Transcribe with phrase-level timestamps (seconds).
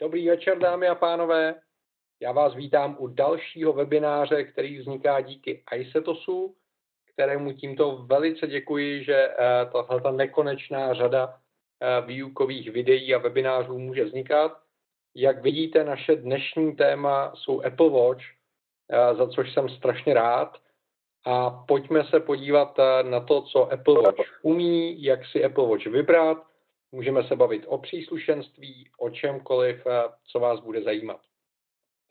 [0.00, 1.54] Dobrý večer, dámy a pánové.
[2.20, 6.56] Já vás vítám u dalšího webináře, který vzniká díky iSetosu,
[7.12, 9.36] kterému tímto velice děkuji, že eh,
[9.72, 14.52] tahle nekonečná řada eh, výukových videí a webinářů může vznikat.
[15.14, 18.24] Jak vidíte, naše dnešní téma jsou Apple Watch,
[18.90, 20.56] eh, za což jsem strašně rád.
[21.26, 26.49] A pojďme se podívat na to, co Apple Watch umí, jak si Apple Watch vybrat,
[26.92, 31.20] Můžeme se bavit o příslušenství, o čemkoliv, eh, co vás bude zajímat.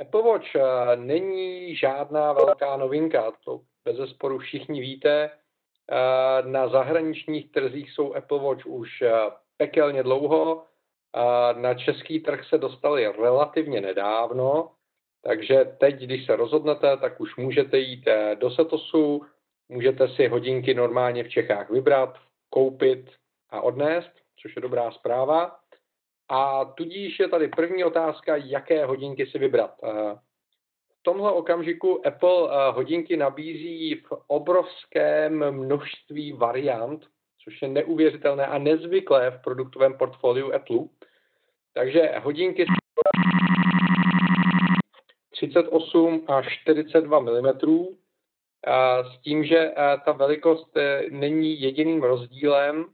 [0.02, 0.62] Apple Watch eh,
[0.96, 5.30] není žádná velká novinka, to bez zesporu všichni víte.
[5.92, 9.04] Eh, na zahraničních trzích jsou Apple Watch už
[9.58, 10.66] pekelně dlouho,
[11.54, 14.72] na český trh se dostali relativně nedávno,
[15.24, 19.26] takže teď, když se rozhodnete, tak už můžete jít do Setosu,
[19.70, 22.18] můžete si hodinky normálně v Čechách vybrat,
[22.50, 23.12] koupit
[23.50, 25.60] a odnést což je dobrá zpráva.
[26.30, 29.76] A tudíž je tady první otázka, jaké hodinky si vybrat.
[29.84, 30.16] Eh,
[31.00, 37.06] v tomhle okamžiku Apple eh, hodinky nabízí v obrovském množství variant,
[37.44, 40.80] což je neuvěřitelné a nezvyklé v produktovém portfoliu Apple.
[41.74, 42.66] Takže hodinky
[45.32, 47.48] 38 a 42 mm,
[49.02, 50.78] s tím, že eh, ta velikost
[51.10, 52.86] není jediným rozdílem,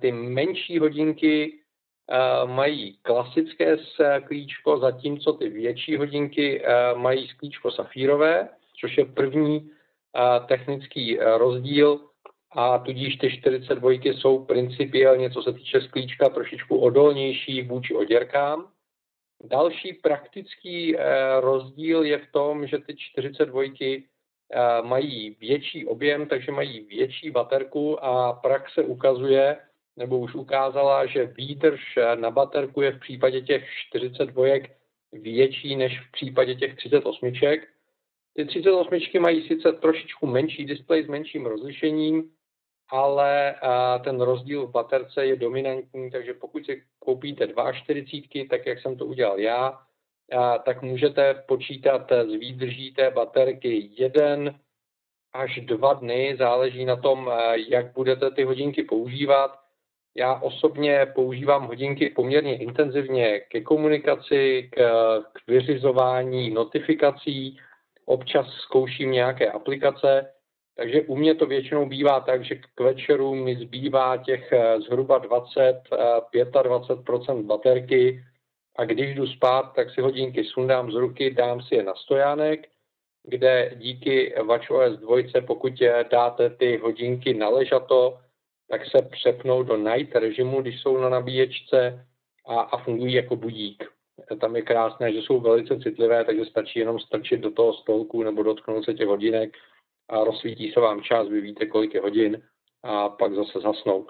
[0.00, 1.58] ty menší hodinky
[2.10, 8.48] eh, mají klasické sklíčko, zatímco ty větší hodinky eh, mají sklíčko safírové,
[8.80, 9.70] což je první
[10.48, 12.00] technický rozdíl
[12.50, 18.68] a tudíž ty 42 jsou principiálně, co se týče sklíčka, trošičku odolnější vůči oděrkám.
[19.44, 20.96] Další praktický
[21.40, 23.62] rozdíl je v tom, že ty 42
[24.82, 29.56] mají větší objem, takže mají větší baterku a praxe ukazuje,
[29.96, 34.44] nebo už ukázala, že výdrž na baterku je v případě těch 42
[35.12, 37.32] větší než v případě těch 38.
[38.36, 42.30] Ty 38 mají sice trošičku menší displej s menším rozlišením,
[42.90, 43.54] ale
[44.04, 49.06] ten rozdíl v baterce je dominantní, takže pokud si koupíte 42, tak jak jsem to
[49.06, 49.78] udělal já,
[50.64, 54.58] tak můžete počítat z výdrží té baterky jeden
[55.32, 57.30] až dva dny, záleží na tom,
[57.68, 59.58] jak budete ty hodinky používat.
[60.16, 64.78] Já osobně používám hodinky poměrně intenzivně ke komunikaci, k,
[65.32, 67.58] k vyřizování notifikací,
[68.04, 70.32] občas zkouším nějaké aplikace,
[70.76, 74.52] takže u mě to většinou bývá tak, že k večeru mi zbývá těch
[74.86, 78.24] zhruba 20-25% baterky,
[78.76, 82.68] a když jdu spát, tak si hodinky sundám z ruky, dám si je na stojánek,
[83.22, 85.16] kde díky WatchOS 2,
[85.46, 85.72] pokud
[86.10, 88.18] dáte ty hodinky na ležato,
[88.70, 92.06] tak se přepnou do night režimu, když jsou na nabíječce
[92.46, 93.84] a, a fungují jako budík.
[94.40, 98.42] Tam je krásné, že jsou velice citlivé, takže stačí jenom strčit do toho stolku nebo
[98.42, 99.56] dotknout se těch hodinek
[100.08, 102.42] a rozsvítí se vám čas, vy víte, kolik je hodin
[102.82, 104.06] a pak zase zasnou.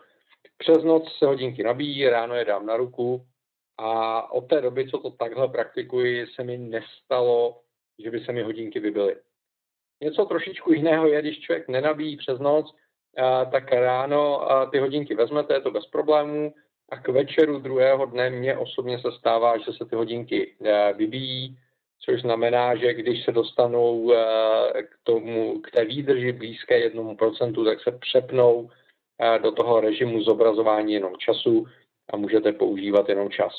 [0.58, 3.26] Přes noc se hodinky nabíjí, ráno je dám na ruku
[3.78, 7.60] a od té doby, co to takhle praktikuji, se mi nestalo,
[7.98, 9.16] že by se mi hodinky vybily.
[10.02, 12.74] Něco trošičku jiného je, když člověk nenabíjí přes noc,
[13.52, 16.54] tak ráno ty hodinky vezmete, je to bez problémů,
[16.88, 21.58] a k večeru druhého dne mně osobně se stává, že se ty hodinky e, vybíjí,
[22.00, 24.16] což znamená, že když se dostanou e,
[24.82, 28.70] k, tomu, k té výdrži blízké jednomu procentu, tak se přepnou
[29.18, 31.66] e, do toho režimu zobrazování jenom času,
[32.12, 33.52] a můžete používat jenom čas.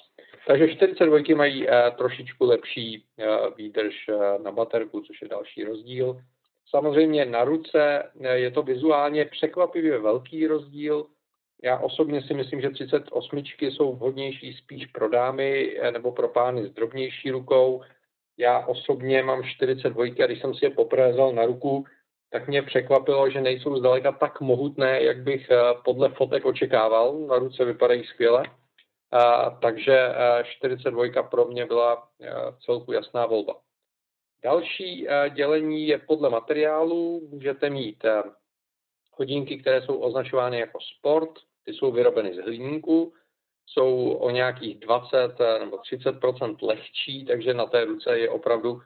[0.48, 3.26] Takže 42 mají eh, trošičku lepší eh,
[3.58, 6.22] výdrž eh, na baterku, což je další rozdíl.
[6.70, 11.06] Samozřejmě na ruce je to vizuálně překvapivě velký rozdíl.
[11.64, 16.72] Já osobně si myslím, že 38 jsou vhodnější spíš pro dámy nebo pro pány s
[16.72, 17.82] drobnější rukou.
[18.38, 21.86] Já osobně mám 42 a když jsem si je poprvé na ruku,
[22.30, 27.20] tak mě překvapilo, že nejsou zdaleka tak mohutné, jak bych eh, podle fotek očekával.
[27.20, 28.44] Na ruce vypadají skvěle.
[29.12, 30.10] A, takže
[30.44, 32.34] 42 eh, pro mě byla eh,
[32.66, 33.56] celku jasná volba.
[34.44, 37.28] Další dělení je podle materiálu.
[37.30, 38.06] Můžete mít
[39.12, 41.30] hodinky, které jsou označovány jako sport,
[41.66, 43.14] ty jsou vyrobeny z hliníku,
[43.66, 45.18] jsou o nějakých 20
[45.60, 48.82] nebo 30% lehčí, takže na té ruce je opravdu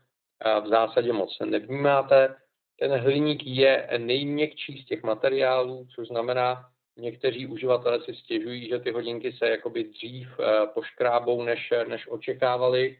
[0.63, 2.35] v zásadě moc nevnímáte.
[2.81, 8.91] Ten hliník je nejměkčí z těch materiálů, což znamená, někteří uživatelé si stěžují, že ty
[8.91, 12.97] hodinky se jakoby dřív eh, poškrábou, než, než očekávali.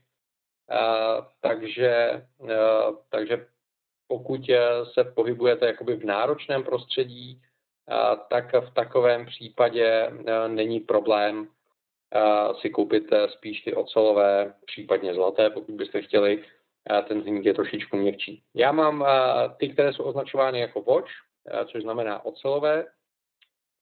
[0.72, 1.92] Eh, takže,
[2.50, 3.48] eh, takže
[4.08, 4.42] pokud
[4.94, 7.42] se pohybujete jakoby v náročném prostředí,
[8.30, 10.12] tak v takovém případě
[10.48, 11.48] není problém
[12.62, 16.44] si koupit spíš ty ocelové, případně zlaté, pokud byste chtěli.
[17.08, 18.44] Ten hliník je trošičku měkčí.
[18.54, 19.06] Já mám
[19.58, 21.12] ty, které jsou označovány jako watch,
[21.72, 22.86] což znamená ocelové,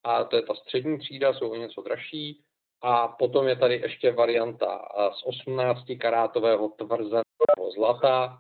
[0.03, 2.41] a to je ta střední třída, jsou o něco dražší.
[2.81, 8.39] A potom je tady ještě varianta z 18 karátového tvrzeného zlata,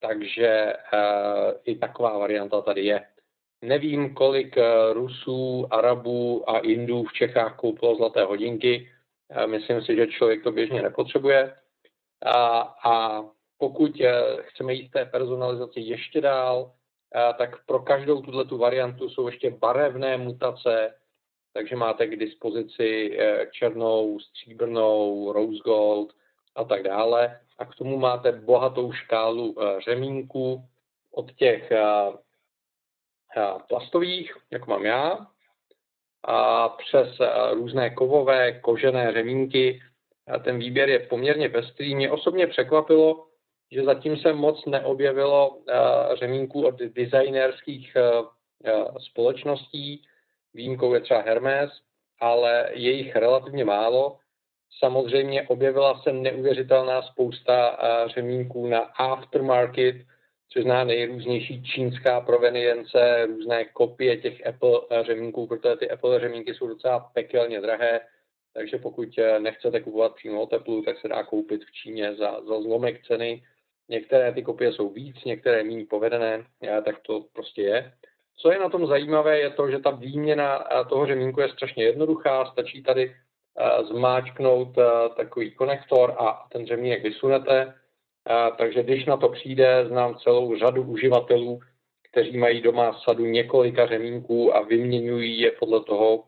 [0.00, 0.72] takže
[1.64, 3.06] i taková varianta tady je.
[3.62, 4.56] Nevím, kolik
[4.92, 8.92] Rusů, Arabů a Indů v Čechách koupilo zlaté hodinky.
[9.46, 11.56] Myslím si, že člověk to běžně nepotřebuje.
[12.24, 13.24] A, a
[13.58, 13.92] pokud
[14.40, 16.72] chceme jít té personalizaci ještě dál,
[17.38, 20.94] tak pro každou tuhle tu variantu jsou ještě barevné mutace,
[21.52, 26.12] takže máte k dispozici e, černou, stříbrnou, rose gold
[26.54, 27.40] a tak dále.
[27.58, 30.64] A k tomu máte bohatou škálu řemínků
[31.10, 31.72] od těch
[33.68, 35.26] plastových, jak mám já,
[36.22, 37.08] a přes
[37.52, 39.82] různé kovové, kožené řemínky.
[40.44, 41.94] Ten výběr je poměrně pestrý.
[41.94, 43.26] Mě osobně překvapilo,
[43.72, 45.64] že zatím se moc neobjevilo uh,
[46.18, 50.02] řemínků od designerských uh, společností.
[50.54, 51.70] Výjimkou je třeba Hermes,
[52.20, 54.18] ale je jich relativně málo.
[54.78, 57.78] Samozřejmě objevila se neuvěřitelná spousta
[58.14, 59.96] řemínků na aftermarket,
[60.48, 66.66] což zná nejrůznější čínská provenience, různé kopie těch Apple řemínků, protože ty Apple řemínky jsou
[66.66, 68.00] docela pekelně drahé,
[68.54, 69.08] takže pokud
[69.38, 73.42] nechcete kupovat přímo Apple, tak se dá koupit v Číně za, za zlomek ceny
[73.88, 76.44] Některé ty kopie jsou víc, některé méně povedené,
[76.84, 77.92] tak to prostě je.
[78.36, 82.44] Co je na tom zajímavé, je to, že ta výměna toho řemínku je strašně jednoduchá.
[82.44, 83.16] Stačí tady
[83.88, 84.68] zmáčknout
[85.16, 87.74] takový konektor a ten řemínek vysunete.
[88.58, 91.60] Takže když na to přijde, znám celou řadu uživatelů,
[92.10, 96.24] kteří mají doma sadu několika řemínků a vyměňují je podle toho,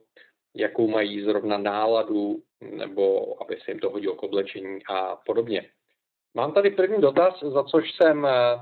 [0.56, 5.70] jakou mají zrovna náladu, nebo aby se jim to hodilo k oblečení a podobně.
[6.34, 8.58] Mám tady první dotaz, za což jsem eh,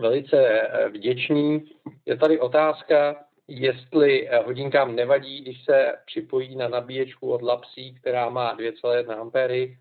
[0.00, 1.64] velice eh, vděčný.
[2.06, 8.28] Je tady otázka, jestli eh, hodinkám nevadí, když se připojí na nabíječku od Lapsí, která
[8.28, 9.78] má 2,1 ampery.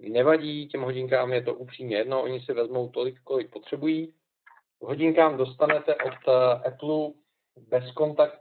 [0.00, 4.14] Nevadí, těm hodinkám je to upřímně jedno, oni si vezmou tolik, kolik potřebují.
[4.80, 6.28] Hodinkám dostanete od
[6.66, 7.10] Apple
[7.68, 8.40] bezkontakt,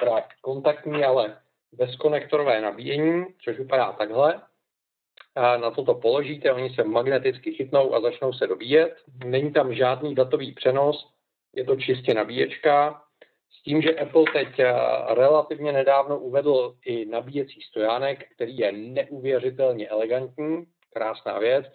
[0.00, 1.38] teda kontaktní, ale
[1.72, 4.40] bezkonektorové nabíjení, což vypadá takhle
[5.36, 8.96] na toto položíte, oni se magneticky chytnou a začnou se dobíjet.
[9.24, 11.10] Není tam žádný datový přenos,
[11.54, 13.02] je to čistě nabíječka.
[13.50, 14.74] S tím, že Apple teď eh,
[15.14, 21.66] relativně nedávno uvedl i nabíjecí stojánek, který je neuvěřitelně elegantní, krásná věc.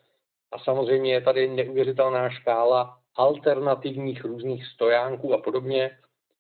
[0.52, 5.98] A samozřejmě je tady neuvěřitelná škála alternativních různých stojánků a podobně,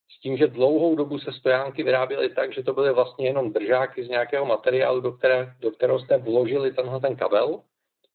[0.09, 4.05] s tím, že dlouhou dobu se stojánky vyráběly tak, že to byly vlastně jenom držáky
[4.05, 7.61] z nějakého materiálu, do, které, do kterého jste vložili tenhle ten kabel,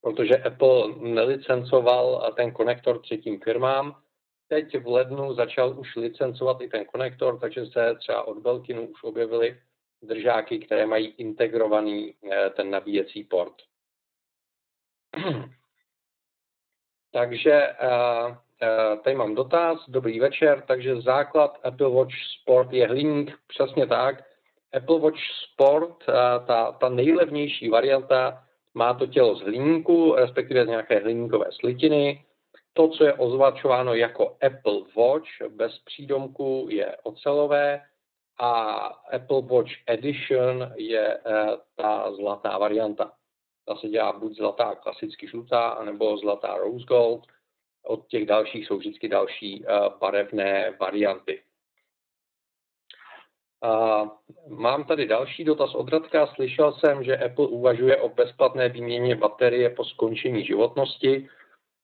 [0.02, 3.96] protože Apple nelicencoval ten konektor třetím firmám.
[4.48, 9.02] Teď v lednu začal už licencovat i ten konektor, takže se třeba od Belkinu už
[9.02, 9.60] objevily
[10.02, 13.54] držáky, které mají integrovaný eh, ten nabíjecí port.
[17.12, 18.36] takže eh,
[19.04, 24.24] tady mám dotaz, dobrý večer, takže základ Apple Watch Sport je hliník, přesně tak.
[24.74, 26.12] Apple Watch Sport, eh,
[26.46, 28.44] ta, ta nejlevnější varianta,
[28.74, 32.24] má to tělo z hliníku, respektive z nějaké hliníkové slitiny.
[32.72, 37.80] To, co je označováno jako Apple Watch bez přídomku, je ocelové
[38.38, 38.52] a
[39.12, 41.46] Apple Watch Edition je eh,
[41.76, 43.12] ta zlatá varianta.
[43.66, 47.26] Ta se dělá buď zlatá klasicky žlutá, nebo zlatá rose gold–
[47.82, 51.42] od těch dalších jsou vždycky další uh, barevné varianty.
[53.64, 54.08] Uh,
[54.48, 56.26] mám tady další dotaz od Radka.
[56.26, 61.28] Slyšel jsem, že Apple uvažuje o bezplatné výměně baterie po skončení životnosti.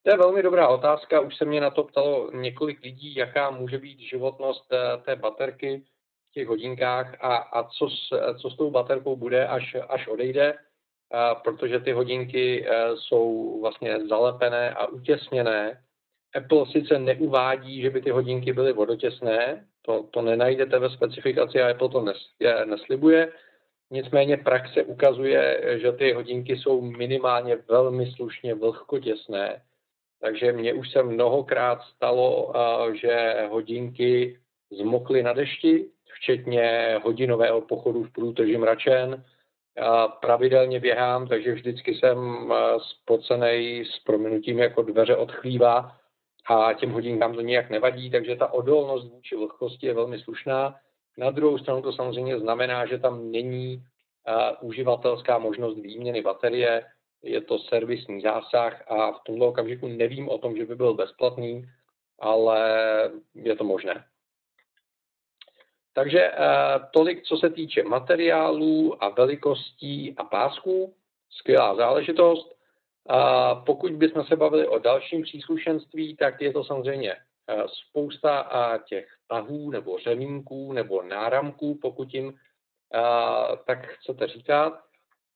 [0.02, 1.20] To je velmi dobrá otázka.
[1.20, 5.84] Už se mě na to ptalo několik lidí, jaká může být životnost uh, té baterky
[6.30, 8.08] v těch hodinkách a, a co, s,
[8.40, 14.74] co s tou baterkou bude, až, až odejde, uh, protože ty hodinky jsou vlastně zalepené
[14.74, 15.82] a utěsněné
[16.36, 21.70] Apple sice neuvádí, že by ty hodinky byly vodotěsné, to, to nenajdete ve specifikaci a
[21.70, 23.32] Apple to nes, je, neslibuje.
[23.90, 29.62] Nicméně praxe ukazuje, že ty hodinky jsou minimálně velmi slušně vlhkotěsné.
[30.20, 32.52] Takže mně už se mnohokrát stalo,
[32.94, 34.38] že hodinky
[34.70, 39.24] zmokly na dešti, včetně hodinového pochodu v průtrží mračen.
[40.20, 45.96] Pravidelně běhám, takže vždycky jsem spocenej s prominutím jako dveře odchlívá
[46.48, 50.76] a těm hodinkám to nijak nevadí, takže ta odolnost vůči vlhkosti je velmi slušná.
[51.18, 53.82] Na druhou stranu to samozřejmě znamená, že tam není
[54.60, 56.84] uživatelská možnost výměny baterie,
[57.22, 61.68] je to servisní zásah a v tomto okamžiku nevím o tom, že by byl bezplatný,
[62.18, 62.60] ale
[63.34, 64.04] je to možné.
[65.94, 66.32] Takže
[66.92, 70.94] tolik, co se týče materiálů a velikostí a pásků.
[71.30, 72.55] Skvělá záležitost.
[73.08, 77.16] A pokud bychom se bavili o dalším příslušenství, tak je to samozřejmě
[77.66, 78.50] spousta
[78.84, 82.34] těch tahů nebo řemínků nebo náramků, pokud jim
[83.66, 84.80] tak chcete říkat.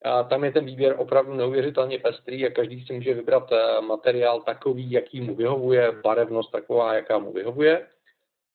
[0.03, 4.41] A tam je ten výběr opravdu neuvěřitelně pestrý a každý si může vybrat eh, materiál
[4.41, 7.87] takový, jaký mu vyhovuje, barevnost taková, jaká mu vyhovuje.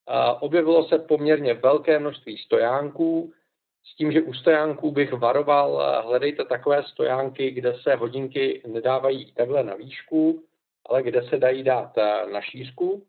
[0.07, 3.33] A objevilo se poměrně velké množství stojánků,
[3.93, 9.33] s tím, že u stojánků bych varoval, eh, hledejte takové stojánky, kde se hodinky nedávají
[9.33, 10.43] takhle na výšku,
[10.89, 13.03] ale kde se dají dát eh, na šířku,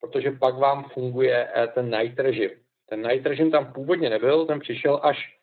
[0.00, 2.50] protože pak vám funguje ten night režim.
[2.88, 5.36] Ten night režim tam původně nebyl, ten přišel až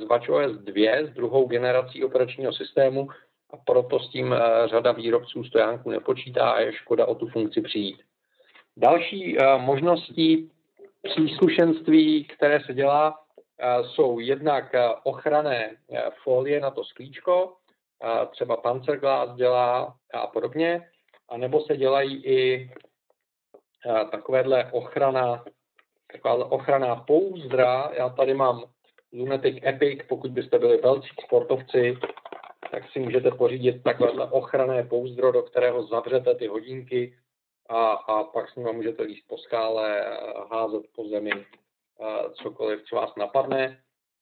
[0.00, 3.08] z WatchOS 2, s druhou generací operačního systému
[3.54, 7.60] a proto s tím eh, řada výrobců stojánku nepočítá a je škoda o tu funkci
[7.60, 8.02] přijít.
[8.76, 10.50] Další eh, možností
[11.02, 13.23] příslušenství, které se dělá, eh,
[13.82, 15.76] jsou jednak ochranné
[16.22, 17.56] folie na to sklíčko,
[18.30, 20.88] třeba Panzerglas dělá a podobně,
[21.28, 22.70] a nebo se dělají i
[24.10, 25.44] takovéhle ochrana,
[26.12, 27.90] taková ochranná pouzdra.
[27.94, 28.64] Já tady mám
[29.12, 31.98] Lunatic Epic, pokud byste byli velcí sportovci,
[32.70, 37.18] tak si můžete pořídit takové ochranné pouzdro, do kterého zavřete ty hodinky
[37.68, 40.04] a, a pak s nimi můžete líst po skále,
[40.50, 41.30] házet po zemi,
[42.42, 43.78] cokoliv, co vás napadne.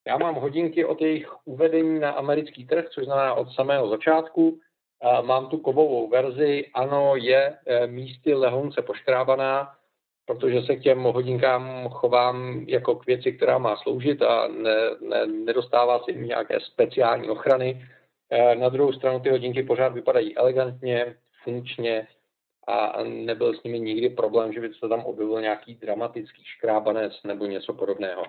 [0.06, 4.58] Já mám hodinky od jejich uvedení na americký trh, což znamená od samého začátku.
[5.22, 9.74] Mám tu kovovou verzi, ano, je e, místy lehonce poškrábaná,
[10.26, 15.26] protože se k těm hodinkám chovám jako k věci, která má sloužit a ne, ne,
[15.26, 17.88] nedostává si nějaké speciální ochrany.
[18.30, 22.06] E, na druhou stranu ty hodinky pořád vypadají elegantně, funkčně
[22.66, 27.46] a nebyl s nimi nikdy problém, že by se tam objevil nějaký dramatický škrábanec nebo
[27.46, 28.24] něco podobného.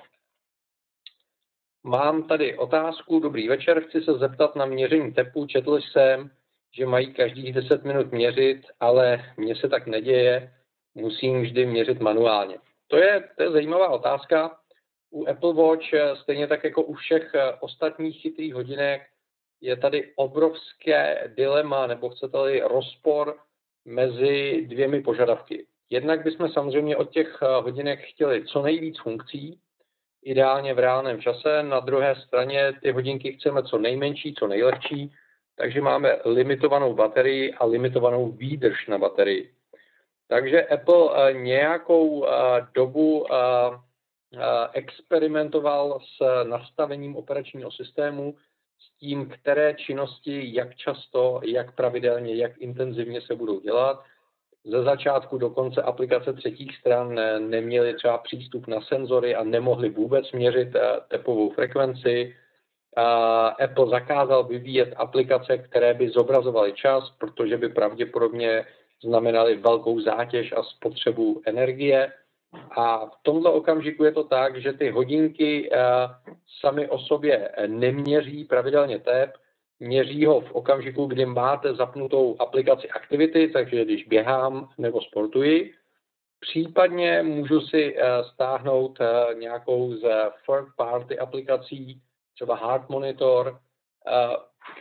[1.84, 3.20] Mám tady otázku.
[3.20, 5.46] Dobrý večer, chci se zeptat na měření tepu.
[5.46, 6.32] Četl jsem,
[6.78, 10.54] že mají každých 10 minut měřit, ale mně se tak neděje
[10.96, 12.58] musím vždy měřit manuálně?
[12.88, 14.58] To je, to je zajímavá otázka.
[15.12, 19.02] U Apple Watch, stejně tak jako u všech eh, ostatních chytrých hodinek,
[19.62, 23.40] je tady obrovské dilema, nebo chcete-li rozpor
[23.86, 25.66] mezi dvěmi požadavky.
[25.90, 29.60] Jednak bychom samozřejmě od těch eh, hodinek chtěli co nejvíc funkcí,
[30.24, 31.64] ideálně v reálném čase.
[31.64, 35.14] Na druhé straně ty hodinky chceme co nejmenší, co nejlehčí,
[35.56, 39.54] takže máme limitovanou baterii a limitovanou výdrž na baterii.
[40.28, 42.32] Takže Apple eh, nějakou eh,
[42.74, 43.26] dobu
[44.74, 48.36] experimentoval s nastavením operačního systému,
[48.84, 54.04] s tím, které činnosti, jak často, jak pravidelně, jak intenzivně se budou dělat.
[54.66, 60.32] Ze začátku do konce aplikace třetích stran neměli třeba přístup na senzory a nemohli vůbec
[60.32, 60.70] měřit
[61.08, 62.36] tepovou frekvenci.
[63.64, 68.66] Apple zakázal vyvíjet aplikace, které by zobrazovaly čas, protože by pravděpodobně
[69.04, 72.12] znamenaly velkou zátěž a spotřebu energie.
[72.72, 75.78] A v tomto okamžiku je to tak, že ty hodinky uh,
[76.60, 79.34] sami o sobě neměří pravidelně tep,
[79.80, 85.74] měří ho v okamžiku, kdy máte zapnutou aplikaci aktivity, takže když běhám nebo sportuji,
[86.40, 88.02] případně můžu si uh,
[88.34, 90.02] stáhnout uh, nějakou z
[90.46, 92.02] third party aplikací,
[92.36, 93.60] třeba Heart Monitor,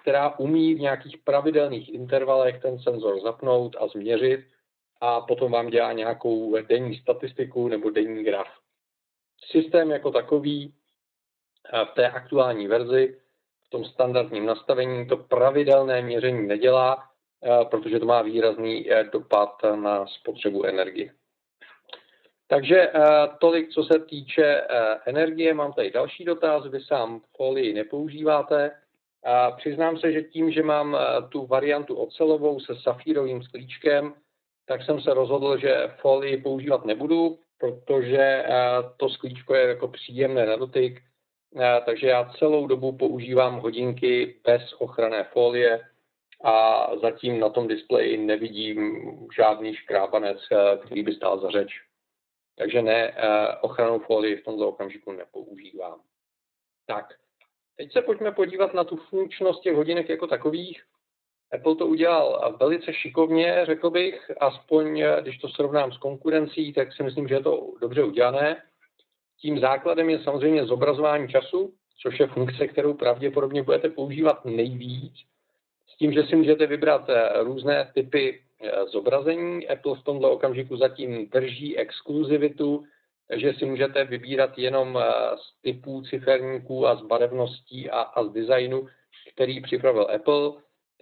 [0.02, 4.40] která umí v nějakých pravidelných intervalech ten senzor zapnout a změřit
[5.04, 8.46] a potom vám dělá nějakou denní statistiku nebo denní graf.
[9.50, 10.74] Systém jako takový
[11.84, 13.18] v té aktuální verzi,
[13.66, 17.08] v tom standardním nastavení, to pravidelné měření nedělá,
[17.70, 21.14] protože to má výrazný e, dopad na spotřebu energie.
[22.48, 22.92] Takže
[23.40, 24.66] tolik, co se týče e,
[25.06, 25.54] energie.
[25.54, 26.66] Mám tady další dotaz.
[26.66, 28.70] Vy sám folii nepoužíváte.
[29.56, 34.14] Přiznám se, že tím, že mám tu variantu ocelovou se safírovým sklíčkem,
[34.66, 38.48] tak jsem se rozhodl, že folii používat nebudu, protože eh,
[38.96, 41.02] to sklíčko je jako příjemné na dotyk,
[41.56, 45.80] eh, takže já celou dobu používám hodinky bez ochranné folie
[46.44, 49.00] a zatím na tom displeji nevidím
[49.36, 50.38] žádný škrábanec,
[50.84, 51.72] který by stál za řeč.
[52.58, 53.14] Takže ne,
[53.60, 56.00] ochranou folii v tomto okamžiku nepoužívám.
[56.86, 57.06] Tak,
[57.76, 60.82] Teď se pojďme podívat na tu funkčnost těch hodinek jako takových.
[61.52, 67.02] Apple to udělal velice šikovně, řekl bych, aspoň když to srovnám s konkurencí, tak si
[67.02, 68.62] myslím, že je to dobře udělané.
[69.40, 71.72] Tím základem je samozřejmě zobrazování času.
[72.02, 75.14] což je funkce, kterou pravděpodobně budete používat nejvíc,
[75.88, 78.40] s tím, že si můžete vybrat různé typy
[78.92, 79.68] zobrazení.
[79.68, 82.84] Apple v tomto okamžiku zatím drží exkluzivitu,
[83.28, 84.98] takže si můžete vybírat jenom
[85.36, 88.88] z typů ciferníků a z barevností a, a z designu,
[89.34, 90.52] který připravil Apple.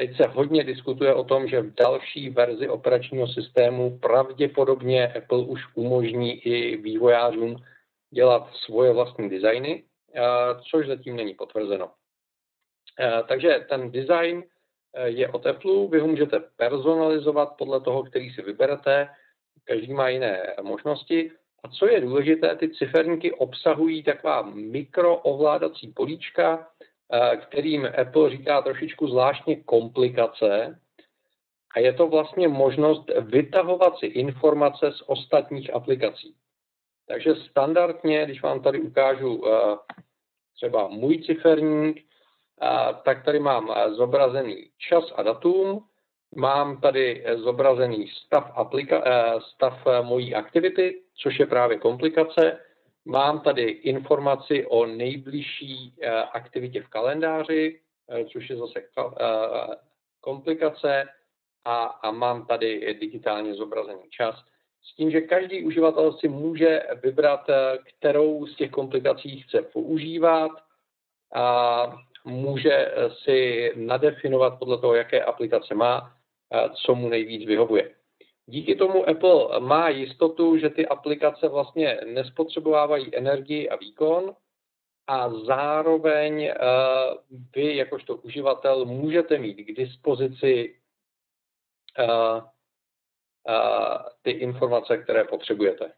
[0.00, 5.60] Teď se hodně diskutuje o tom, že v další verzi operačního systému pravděpodobně Apple už
[5.74, 7.56] umožní i vývojářům
[8.10, 9.84] dělat svoje vlastní designy,
[10.70, 11.90] což zatím není potvrzeno.
[13.28, 14.44] Takže ten design
[15.04, 19.08] je od Apple, vy ho můžete personalizovat podle toho, který si vyberete,
[19.64, 21.30] každý má jiné možnosti.
[21.64, 26.68] A co je důležité, ty ciferníky obsahují taková mikroovládací políčka,
[27.36, 30.80] kterým Apple říká trošičku zvláštně komplikace.
[31.74, 36.34] A je to vlastně možnost vytahovat si informace z ostatních aplikací.
[37.08, 39.44] Takže standardně, když vám tady ukážu
[40.56, 42.04] třeba můj ciferník,
[43.04, 45.84] tak tady mám zobrazený čas a datum,
[46.36, 52.58] mám tady zobrazený stav, aplika- stav mojí aktivity, což je právě komplikace,
[53.04, 59.04] Mám tady informaci o nejbližší eh, aktivitě v kalendáři, eh, což je zase eh,
[60.20, 61.04] komplikace,
[61.64, 64.44] a, a mám tady digitálně zobrazený čas.
[64.82, 67.46] S tím, že každý uživatel si může vybrat,
[67.82, 70.50] kterou z těch komplikací chce používat
[71.34, 76.16] a může si nadefinovat podle toho, jaké aplikace má,
[76.74, 77.94] co mu nejvíc vyhovuje.
[78.50, 84.36] Díky tomu Apple má jistotu, že ty aplikace vlastně nespotřebovávají energii a výkon
[85.06, 90.80] a zároveň uh, vy jakožto uživatel můžete mít k dispozici
[91.98, 95.92] uh, uh, ty informace, které potřebujete.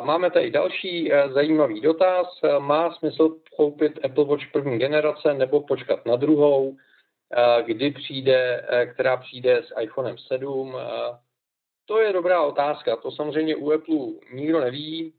[0.00, 2.40] Máme tady další zajímavý dotaz.
[2.58, 6.76] Má smysl koupit Apple Watch první generace nebo počkat na druhou?
[7.66, 10.76] Kdy přijde, která přijde s iPhonem 7.
[11.86, 12.96] To je dobrá otázka.
[12.96, 15.12] To samozřejmě u Apple nikdo neví.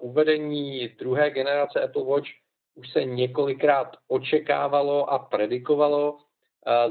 [0.00, 2.28] Uvedení druhé generace Apple Watch
[2.74, 6.18] už se několikrát očekávalo a predikovalo.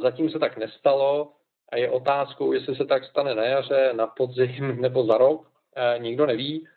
[0.02, 1.32] Zatím se tak nestalo
[1.70, 5.48] a je otázkou, jestli se tak stane na jaře, na podzim nebo za rok.
[5.98, 6.68] Nikdo neví.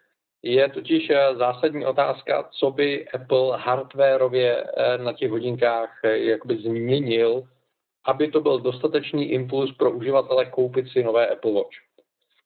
[0.42, 7.48] Je totiž zásadní otázka, co by Apple hardwareově na těch hodinkách jakoby změnil,
[8.04, 11.76] aby to byl dostatečný impuls pro uživatele koupit si nové Apple Watch.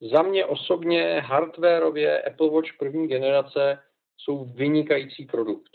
[0.00, 3.78] Za mě osobně hardwareově Apple Watch první generace
[4.18, 5.70] jsou vynikající produkt.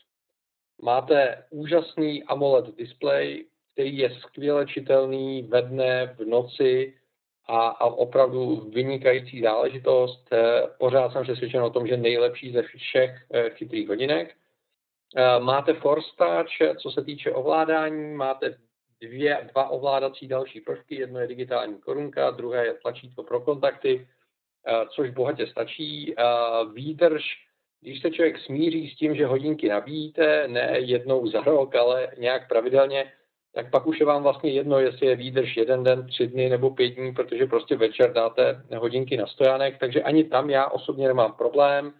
[0.81, 6.93] Máte úžasný AMOLED display, který je skvěle čitelný ve dne, v noci
[7.47, 10.29] a, a opravdu vynikající záležitost.
[10.79, 14.35] Pořád jsem přesvědčen o tom, že nejlepší ze všech eh, chytrých hodinek.
[15.15, 18.57] Eh, máte Force Touch, co se týče ovládání, máte
[19.01, 20.95] dvě, dva ovládací další prvky.
[20.95, 24.07] Jedno je digitální korunka, druhé je tlačítko pro kontakty,
[24.67, 26.13] eh, což bohatě stačí.
[26.17, 26.23] Eh,
[26.73, 27.23] výdrž,
[27.81, 32.47] když se člověk smíří s tím, že hodinky nabíjíte, ne jednou za rok, ale nějak
[32.47, 33.11] pravidelně,
[33.55, 36.69] tak pak už je vám vlastně jedno, jestli je výdrž jeden den, tři dny nebo
[36.69, 41.33] pět dní, protože prostě večer dáte hodinky na stojánek, takže ani tam já osobně nemám
[41.33, 41.93] problém.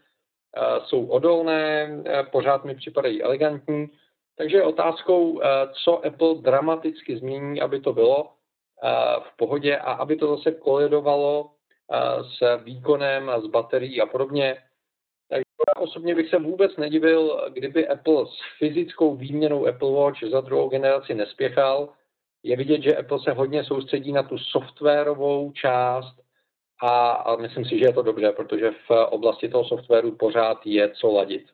[0.58, 1.90] Eh, jsou odolné,
[2.32, 3.90] pořád mi připadají elegantní
[4.42, 5.46] takže je otázkou, eh,
[5.84, 8.30] co Apple dramaticky změní, aby to bylo
[8.84, 11.52] eh, v pohodě a aby to zase kolidovalo
[11.92, 14.58] eh, s výkonem, s baterií a podobně.
[15.30, 20.42] Takže já osobně bych se vůbec nedivil, kdyby Apple s fyzickou výměnou Apple Watch za
[20.42, 21.90] druhou generaci nespěchal.
[22.44, 26.16] Je vidět, že Apple se hodně soustředí na tu softwarovou část
[26.82, 30.90] a, a myslím si, že je to dobře, protože v oblasti toho softwaru pořád je
[30.90, 31.46] co ladit.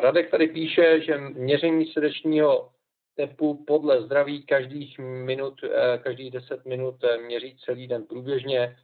[0.00, 2.70] Radek tady píše, že měření srdečního
[3.18, 8.76] tepu podle zdraví každých minut, eh, každých 10 minut eh, měří celý den průběžně.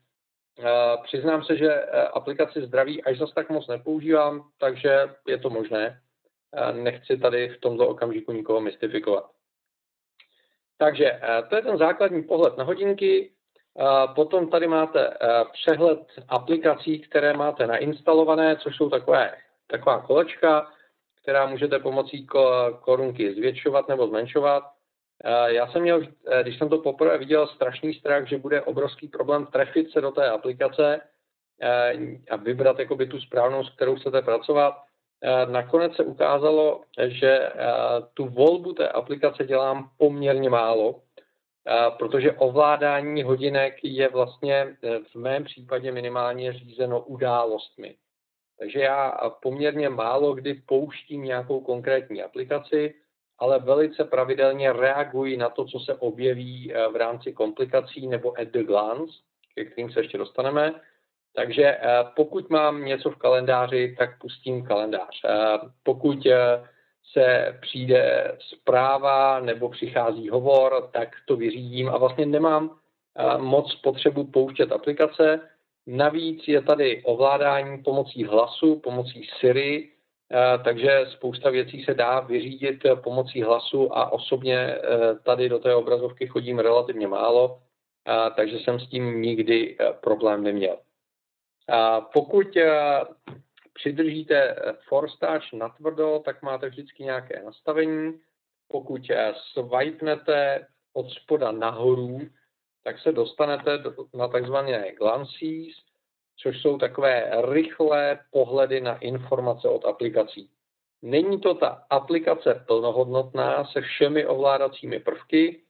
[1.02, 6.00] Přiznám se, že eh, aplikaci zdraví až zas tak moc nepoužívám, takže je to možné.
[6.72, 9.30] Nechci tady v tomto okamžiku nikoho mystifikovat.
[10.78, 13.32] Takže to je ten základní pohled na hodinky.
[14.14, 15.16] Potom tady máte
[15.52, 19.34] přehled aplikací, které máte nainstalované, což jsou takové
[19.66, 20.66] taková kolečka,
[21.22, 22.26] která můžete pomocí
[22.80, 24.64] korunky zvětšovat nebo zmenšovat.
[25.46, 29.46] Já jsem měl, eh, když jsem to poprvé viděl, strašný strach, že bude obrovský problém
[29.46, 31.00] trefit se do té aplikace
[31.62, 31.94] eh,
[32.30, 34.74] a vybrat jakoby tu správnou, s kterou chcete pracovat.
[35.48, 37.52] Nakonec se ukázalo, že
[38.14, 41.00] tu volbu té aplikace dělám poměrně málo,
[41.98, 44.76] protože ovládání hodinek je vlastně
[45.12, 47.96] v mém případě minimálně řízeno událostmi.
[48.58, 52.94] Takže já poměrně málo kdy pouštím nějakou konkrétní aplikaci,
[53.38, 58.48] ale velice pravidelně reagují na to, co se objeví eh, v rámci komplikací nebo at
[58.48, 59.12] the glance,
[59.54, 60.74] ke kterým se ještě dostaneme.
[61.34, 65.20] Takže eh, pokud mám něco v kalendáři, tak pustím kalendář.
[65.24, 66.18] Eh, pokud
[67.12, 72.78] se přijde zpráva nebo přichází hovor, tak to vyřídím a vlastně nemám
[73.36, 75.40] moc potřebu pouštět aplikace.
[75.86, 79.94] Navíc je tady ovládání pomocí hlasu, pomocí Siri,
[80.32, 84.80] Eh, takže spousta věcí se dá vyřídit pomocí hlasu a osobně eh,
[85.22, 87.62] tady do té obrazovky chodím relativně málo,
[88.08, 90.78] eh, takže jsem s tím nikdy problém neměl.
[92.12, 92.46] Pokud
[93.72, 94.56] přidržíte
[94.88, 98.20] Force Touch na tvrdo, tak máte vždycky nějaké nastavení.
[98.68, 99.00] Pokud
[99.52, 102.20] swipenete od spoda nahoru,
[102.84, 103.82] tak se dostanete
[104.14, 105.74] na takzvané glances,
[106.36, 110.50] což jsou takové rychlé pohledy na informace od aplikací.
[111.02, 115.60] Není to ta aplikace plnohodnotná se všemi ovládacími prvky,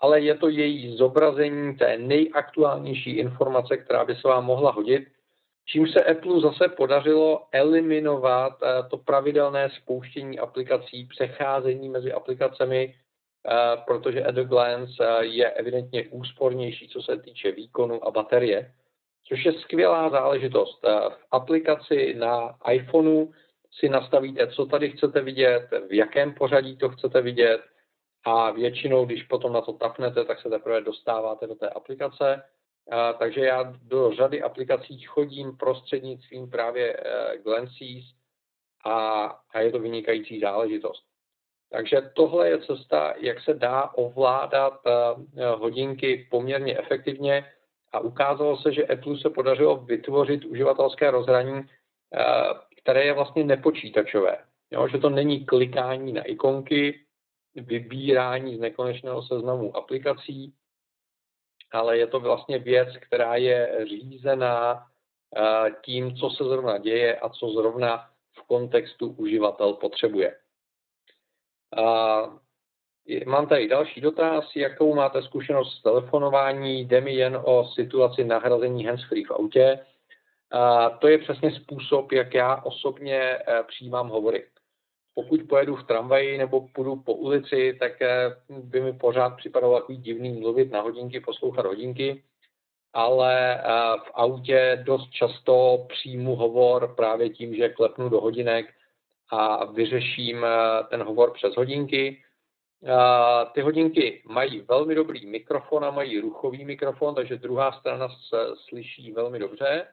[0.00, 5.08] ale je to její zobrazení té nejaktuálnější informace, která by se vám mohla hodit,
[5.66, 12.94] čím se Apple zase podařilo eliminovat eh, to pravidelné spouštění aplikací, přecházení mezi aplikacemi,
[13.86, 18.72] protože At a Glance eh, je evidentně úspornější, co se týče výkonu a baterie
[19.30, 20.84] což je skvělá záležitost.
[20.84, 23.32] Eh, v aplikaci na iPhoneu
[23.72, 27.60] si nastavíte, co tady chcete vidět, v jakém pořadí to chcete vidět
[28.24, 32.42] a většinou, když potom na to tapnete, tak se teprve dostáváte do té aplikace.
[32.92, 38.04] Eh, takže já do řady aplikací chodím prostřednictvím právě eh, Glances
[38.84, 41.09] a, a je to vynikající záležitost.
[41.72, 44.80] Takže tohle je cesta, jak se dá ovládat
[45.58, 47.44] hodinky poměrně efektivně
[47.92, 52.24] a ukázalo se, že Apple se podařilo vytvořit uživatelské rozhraní, eh,
[52.82, 54.38] které je vlastně nepočítačové.
[54.70, 57.00] Jo, že to není klikání na ikonky,
[57.54, 60.54] vybírání z nekonečného seznamu aplikací,
[61.72, 64.86] ale je to vlastně věc, která je řízená
[65.36, 70.36] eh, tím, co se zrovna děje a co zrovna v kontextu uživatel potřebuje.
[73.26, 74.44] Mám tady další dotaz.
[74.56, 76.80] Jakou máte zkušenost s telefonování?
[76.80, 79.78] Jde mi jen o situaci nahrazení handsfree v autě.
[80.50, 84.46] A to je přesně způsob, jak já osobně eh, přijímám hovory.
[85.14, 89.98] Pokud pojedu v tramvaji nebo půjdu po ulici, tak eh, by mi pořád připadalo takový
[89.98, 92.22] divný mluvit na hodinky, poslouchat hodinky,
[92.92, 93.62] ale eh,
[93.98, 98.66] v autě dost často přijmu hovor právě tím, že klepnu do hodinek
[99.32, 100.46] a vyřeším
[100.90, 102.22] ten hovor přes hodinky
[103.52, 109.12] ty hodinky mají velmi dobrý mikrofon a mají ruchový mikrofon, takže druhá strana se slyší
[109.12, 109.86] velmi dobře.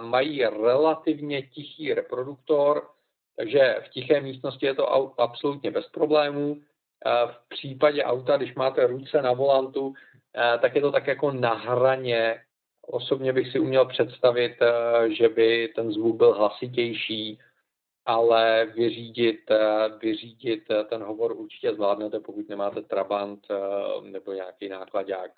[0.00, 2.88] Mají relativně tichý reproduktor,
[3.36, 6.60] takže v tiché místnosti je to absolutně bez problémů.
[7.26, 9.94] V případě auta, když máte ruce na volantu,
[10.60, 12.40] tak je to tak jako na hraně.
[12.86, 14.56] Osobně bych si uměl představit,
[15.08, 17.38] že by ten zvuk byl hlasitější,
[18.06, 24.68] ale vyřídit, eh, vyřídit eh, ten hovor určitě zvládnete, pokud nemáte Trabant eh, nebo nějaký
[24.68, 25.30] nákladák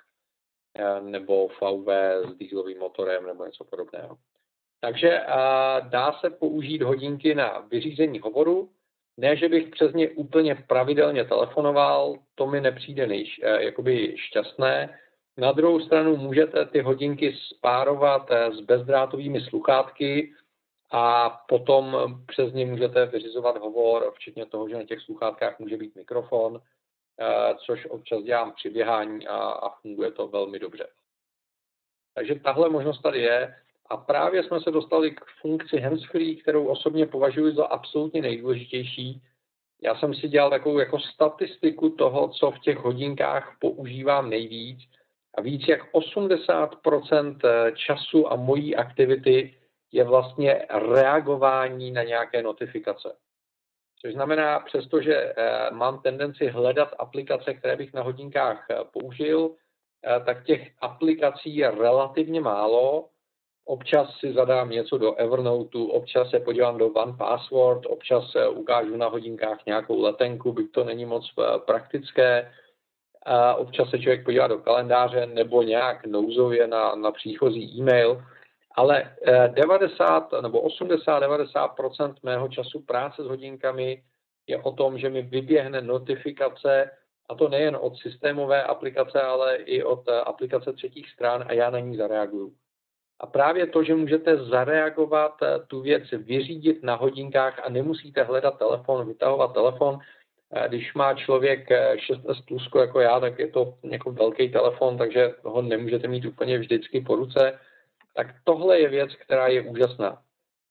[1.01, 1.91] nebo VW
[2.31, 4.17] s dieselovým motorem nebo něco podobného.
[4.81, 5.21] Takže
[5.81, 8.71] dá se použít hodinky na vyřízení hovoru.
[9.17, 14.99] Ne, že bych přes ně úplně pravidelně telefonoval, to mi nepřijde nejš, jakoby šťastné.
[15.39, 20.33] Na druhou stranu můžete ty hodinky spárovat s bezdrátovými sluchátky,
[20.97, 25.97] a potom přes ně můžete vyřizovat hovor, včetně toho, že na těch sluchátkách může být
[25.97, 26.61] mikrofon,
[27.21, 30.87] eh, což občas dělám při běhání a, a funguje to velmi dobře.
[32.15, 33.55] Takže tahle možnost tady je
[33.91, 39.23] a právě jsme se dostali k funkci handsfree, kterou osobně považuji za absolutně nejdůležitější.
[39.83, 44.79] Já jsem si dělal takovou jako statistiku toho, co v těch hodinkách používám nejvíc
[45.35, 47.39] a víc jak 80%
[47.75, 49.55] času a mojí aktivity
[49.95, 53.17] je vlastně reagování na nějaké notifikace.
[54.01, 60.21] Což znamená, přestože eh, mám tendenci hledat aplikace, které bych na hodinkách eh, použil, eh,
[60.25, 63.09] tak těch aplikací je relativně málo.
[63.65, 69.09] Občas si zadám něco do Evernoteu, občas se podívám do One Password, občas ukážu na
[69.09, 71.35] hodinkách nějakou letenku, byť to není moc
[71.67, 72.53] praktické.
[73.57, 78.23] Občas se člověk podívá do kalendáře nebo nějak nouzově na, na příchozí e-mail
[78.75, 79.17] ale
[79.49, 84.03] 90 eh, nebo 80-90 mého času práce s hodinkami
[84.47, 86.91] je o tom, že mi vyběhne notifikace,
[87.29, 91.71] a to nejen od systémové aplikace, ale i od eh, aplikace třetích stran a já
[91.71, 92.53] na ní zareaguju.
[93.21, 98.59] A právě to, že můžete zareagovat eh, tu věc, vyřídit na hodinkách a nemusíte hledat
[98.59, 99.99] telefon, vytahovat telefon.
[100.69, 105.63] Když má člověk 6S plus jako já, tak je to jako velký telefon, takže ho
[105.63, 107.59] nemůžete mít úplně vždycky po ruce.
[108.15, 110.23] Tak tohle je věc, která je úžasná.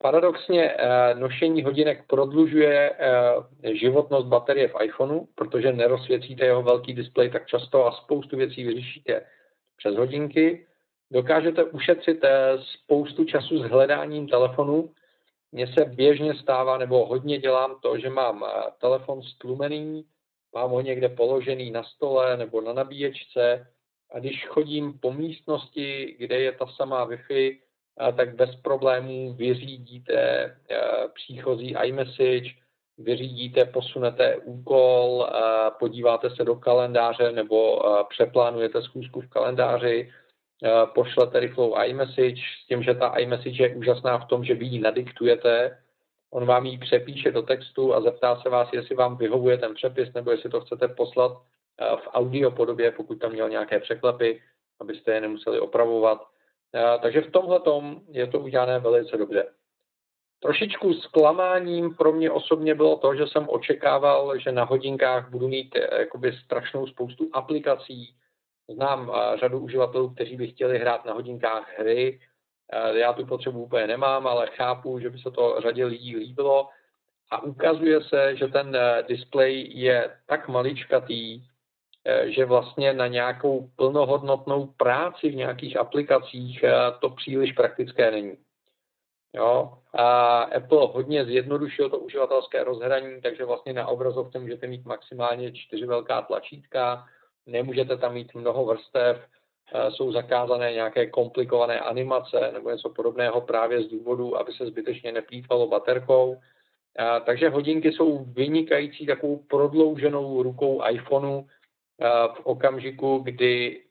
[0.01, 2.95] Paradoxně eh, nošení hodinek prodlužuje
[3.71, 9.25] životnost baterie v iPhoneu, protože nerozsvěcíte jeho velký displej tak často a spoustu věcí vyřešíte
[9.77, 10.67] přes hodinky.
[11.13, 14.93] Dokážete ušetřit eh, spoustu času s hledáním telefonu.
[15.51, 20.05] Mně se běžně stává, nebo hodně dělám to, že mám eh, telefon stlumený,
[20.53, 23.67] mám ho někde položený na stole nebo na nabíječce
[24.13, 27.57] a když chodím po místnosti, kde je ta samá Wi-Fi,
[27.99, 30.55] eh, tak bez problémů vyřídíte
[31.13, 32.49] příchozí iMessage,
[32.97, 35.27] vyřídíte, posunete úkol,
[35.79, 40.11] podíváte se do kalendáře nebo přeplánujete schůzku v kalendáři,
[40.95, 44.79] pošlete rychlou iMessage s tím, že ta iMessage je úžasná v tom, že vy ji
[44.79, 45.77] nadiktujete,
[46.31, 50.13] on vám ji přepíše do textu a zeptá se vás, jestli vám vyhovuje ten přepis,
[50.13, 51.31] nebo jestli to chcete poslat
[51.79, 54.41] v audio podobě, pokud tam měl nějaké překlepy,
[54.79, 56.27] abyste je nemuseli opravovat.
[57.01, 57.61] Takže v tomhle
[58.11, 59.45] je to udělané velice dobře.
[60.43, 65.75] Trošičku zklamáním pro mě osobně bylo to, že jsem očekával, že na hodinkách budu mít
[65.75, 68.15] eh, jakoby strašnou spoustu aplikací.
[68.69, 72.19] Znám eh, řadu uživatelů, kteří by chtěli hrát na hodinkách hry.
[72.71, 76.69] Eh, já tu potřebu úplně nemám, ale chápu, že by se to řadě lidí líbilo.
[77.31, 81.41] A ukazuje se, že ten displej je tak maličkatý,
[82.23, 86.65] že vlastně na nějakou plnohodnotnou práci v nějakých aplikacích
[86.99, 88.37] to příliš praktické není.
[89.35, 89.73] Jo?
[89.93, 95.85] A Apple hodně zjednodušil to uživatelské rozhraní, takže vlastně na obrazovce můžete mít maximálně čtyři
[95.85, 97.05] velká tlačítka,
[97.45, 99.17] nemůžete tam mít mnoho vrstev,
[99.89, 105.67] jsou zakázané nějaké komplikované animace nebo něco podobného právě z důvodu, aby se zbytečně neplýtvalo
[105.67, 106.37] baterkou.
[107.25, 111.41] Takže hodinky jsou vynikající takovou prodlouženou rukou iPhoneu
[112.33, 113.83] v okamžiku, kdy,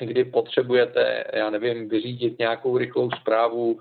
[0.00, 3.80] kdy potřebujete, já nevím, vyřídit nějakou rychlou zprávu,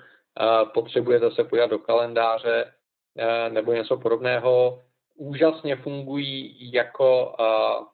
[0.73, 2.73] potřebujete se podívat do kalendáře
[3.17, 4.83] eh, nebo něco podobného,
[5.15, 7.85] úžasně fungují jako, eh,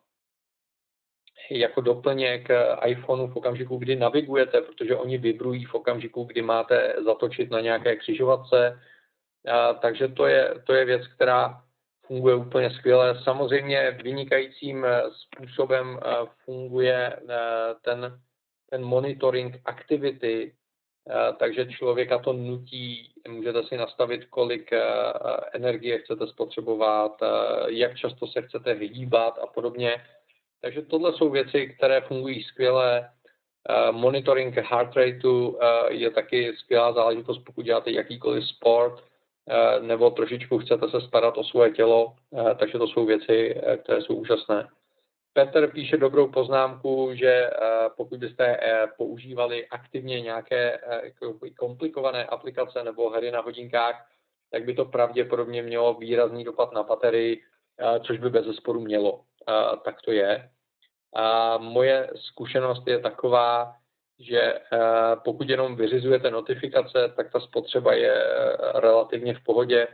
[1.58, 2.47] jako doplněk
[2.86, 7.95] iPhoneu v okamžiku, kdy navigujete, protože oni vibrují v okamžiku, kdy máte zatočit na nějaké
[7.95, 8.82] křižovatce.
[9.47, 11.63] Eh, takže to je, to je věc, která
[12.12, 13.24] funguje úplně skvěle.
[13.24, 16.00] Samozřejmě vynikajícím způsobem
[16.45, 17.19] funguje
[17.82, 18.19] ten,
[18.69, 20.52] ten monitoring aktivity
[21.10, 24.82] Eh, takže člověka to nutí, můžete si nastavit, kolik eh,
[25.54, 27.28] energie chcete spotřebovat, eh,
[27.67, 30.06] jak často se chcete hýbat a podobně.
[30.62, 33.10] Takže tohle jsou věci, které fungují skvěle.
[33.91, 35.58] Monitoring heart rateu
[35.89, 39.04] je taky skvělá záležitost, pokud děláte jakýkoliv sport
[39.82, 42.15] nebo trošičku chcete se starat o svoje tělo,
[42.60, 44.67] takže to jsou věci, které jsou úžasné.
[45.34, 47.49] Petr píše dobrou poznámku, že eh,
[47.97, 54.08] pokud byste eh, používali aktivně nějaké eh, jako komplikované aplikace nebo hry na hodinkách,
[54.51, 57.41] tak by to pravděpodobně mělo výrazný dopad na baterii,
[58.08, 59.21] což by bez zesporu mělo.
[59.86, 60.49] Tak to je.
[61.15, 63.75] A moje zkušenost je taková,
[64.21, 64.60] že
[65.23, 68.23] pokud jenom vyřizujete notifikace, tak ta spotřeba je
[68.75, 69.88] relativně v pohodě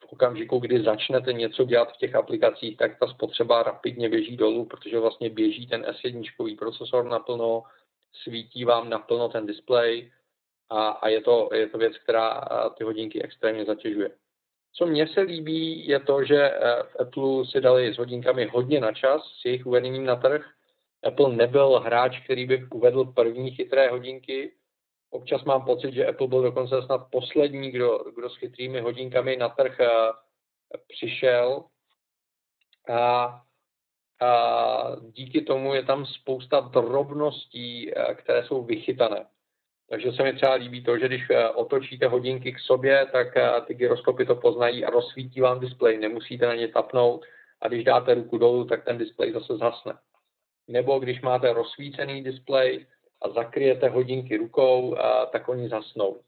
[0.00, 4.64] v okamžiku, kdy začnete něco dělat v těch aplikacích, tak ta spotřeba rapidně běží dolů,
[4.64, 7.62] protože vlastně běží ten S1 procesor naplno,
[8.22, 10.12] svítí vám naplno ten displej
[10.70, 12.40] a, a je, to, je to věc, která
[12.78, 14.10] ty hodinky extrémně zatěžuje.
[14.72, 18.92] Co mně se líbí, je to, že v Apple si dali s hodinkami hodně na
[18.92, 20.46] čas s jejich uvedením na trh.
[21.04, 24.52] Apple nebyl hráč, který by uvedl první chytré hodinky,
[25.10, 29.48] Občas mám pocit, že Apple byl dokonce snad poslední, kdo, kdo s chytrými hodinkami na
[29.48, 29.86] trh uh,
[30.88, 31.64] přišel.
[32.88, 33.24] A,
[34.20, 39.26] a díky tomu je tam spousta drobností, uh, které jsou vychytané.
[39.90, 43.28] Takže se mi třeba líbí to, že když uh, otočíte hodinky k sobě, tak
[43.66, 45.98] ty gyroskopy to poznají a rozsvítí vám displej.
[45.98, 47.24] Nemusíte na ně tapnout
[47.60, 49.92] a když dáte ruku dolů, tak ten displej zase zhasne.
[50.68, 52.86] Nebo když máte rozsvícený displej,
[53.22, 54.96] a zakryjete hodinky rukou,
[55.32, 56.20] tak oni zasnou.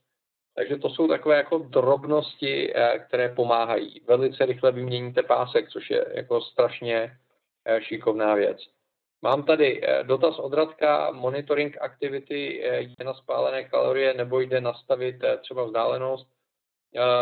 [0.55, 4.01] Takže to jsou takové jako drobnosti, eh, které pomáhají.
[4.07, 7.17] Velice rychle vyměníte pásek, což je jako strašně
[7.65, 8.59] eh, šikovná věc.
[9.23, 15.17] Mám tady eh, dotaz od Radka, monitoring aktivity je na spálené kalorie nebo jde nastavit
[15.43, 16.29] třeba vzdálenost.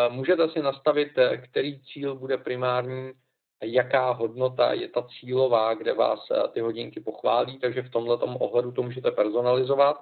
[0.08, 1.12] Můžete si nastavit,
[1.50, 3.12] který cíl bude primární
[3.62, 8.72] jaká hodnota je ta cílová, kde vás eh, ty hodinky pochválí, takže v tomhle ohledu
[8.72, 9.96] to můžete personalizovat.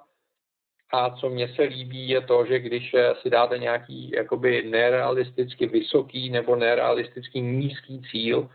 [0.93, 6.29] A co mně se líbí, je to, že když si dáte nějaký jakoby nerealisticky vysoký
[6.29, 8.49] nebo nerealisticky nízký cíl,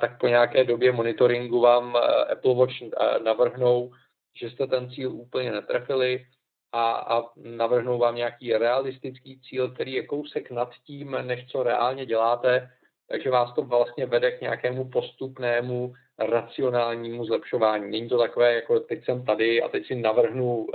[0.00, 1.96] tak po nějaké době monitoringu vám
[2.32, 2.74] Apple Watch
[3.24, 3.92] navrhnou,
[4.34, 6.26] že jste ten cíl úplně netrefili
[6.72, 12.06] a, a navrhnou vám nějaký realistický cíl, který je kousek nad tím, než co reálně
[12.06, 12.70] děláte,
[13.08, 17.90] takže vás to vlastně vede k nějakému postupnému racionálnímu zlepšování.
[17.90, 20.70] Není to takové, jako teď jsem tady a teď si navrhnu uh,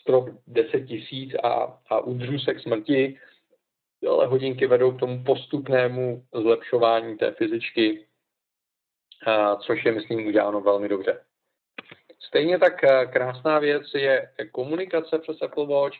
[0.00, 3.18] strop 10 tisíc a, a udržu se k smrti,
[4.08, 8.06] ale hodinky vedou k tomu postupnému zlepšování té fyzičky,
[9.26, 11.24] uh, což je, myslím, uděláno velmi dobře.
[12.20, 15.96] Stejně tak uh, krásná věc je komunikace přes Apple Watch,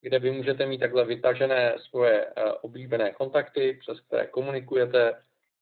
[0.00, 5.14] kde vy můžete mít takhle vytažené svoje uh, oblíbené kontakty, přes které komunikujete,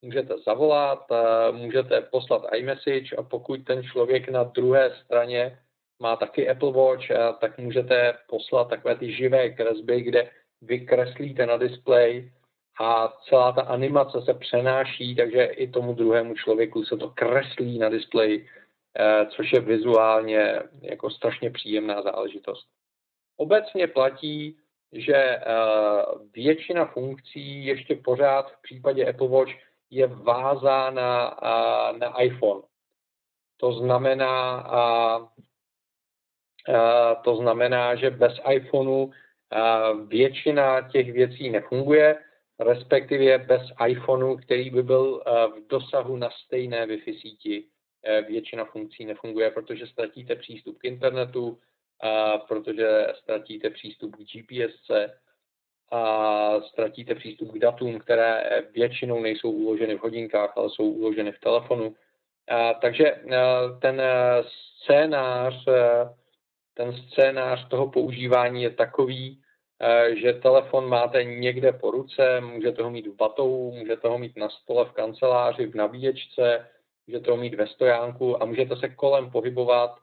[0.03, 1.07] můžete zavolat,
[1.51, 5.59] můžete poslat iMessage a pokud ten člověk na druhé straně
[6.03, 7.09] má taky Apple Watch,
[7.41, 10.31] tak můžete poslat takové ty živé kresby, kde
[10.63, 12.33] vy kreslíte na displeji
[12.81, 17.89] a celá ta animace se přenáší, takže i tomu druhému člověku se to kreslí na
[17.89, 18.49] displeji,
[19.37, 22.67] což je vizuálně jako strašně příjemná záležitost.
[23.37, 24.59] Obecně platí,
[24.93, 25.41] že e,
[26.35, 29.53] většina funkcí ještě pořád v případě Apple Watch
[29.91, 31.39] je vázána
[31.99, 32.63] na iPhone.
[33.57, 34.67] To znamená,
[37.25, 39.11] to znamená, že bez iPhoneu
[40.07, 42.19] většina těch věcí nefunguje,
[42.61, 47.65] respektive bez iPhoneu, který by byl v dosahu na stejné Wi-Fi síti,
[48.29, 51.59] většina funkcí nefunguje, protože ztratíte přístup k internetu,
[52.49, 55.19] protože ztratíte přístup k GPSce,
[55.93, 61.41] a ztratíte přístup k datům, které většinou nejsou uloženy v hodinkách, ale jsou uloženy v
[61.41, 61.95] telefonu.
[62.49, 63.19] A, takže a,
[63.81, 64.03] ten
[64.83, 65.65] scénář,
[66.75, 69.43] ten scénář toho používání je takový,
[70.15, 74.49] že telefon máte někde po ruce, můžete ho mít v batou, můžete ho mít na
[74.49, 76.69] stole v kanceláři, v nabíječce,
[77.07, 79.99] můžete ho mít ve stojánku a můžete se kolem pohybovat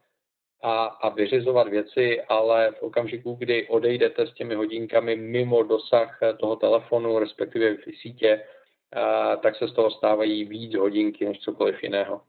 [0.63, 6.55] a, a vyřizovat věci, ale v okamžiku, kdy odejdete s těmi hodinkami mimo dosah toho
[6.55, 8.43] telefonu, respektive v sítě,
[8.93, 12.21] a, tak se z toho stávají víc hodinky než cokoliv jiného.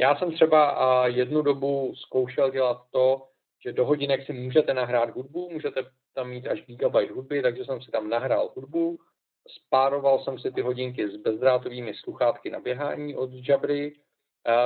[0.00, 3.28] Já jsem třeba a, jednu dobu zkoušel dělat to,
[3.64, 5.82] že do hodinek si můžete nahrát hudbu, můžete
[6.14, 8.98] tam mít až gigabyte hudby, takže jsem si tam nahrál hudbu,
[9.48, 13.92] spároval jsem si ty hodinky s bezdrátovými sluchátky na běhání od Jabry,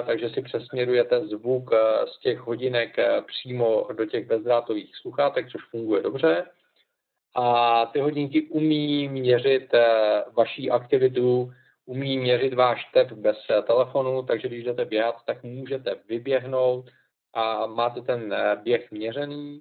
[0.07, 1.71] takže si přesměrujete zvuk
[2.07, 6.45] z těch hodinek přímo do těch bezdrátových sluchátek, což funguje dobře.
[7.35, 9.73] A ty hodinky umí měřit
[10.37, 11.53] vaší aktivitu,
[11.87, 13.37] umí měřit váš tep bez
[13.67, 16.91] telefonu, takže když jdete běhat, tak můžete vyběhnout
[17.35, 19.61] a máte ten běh měřený,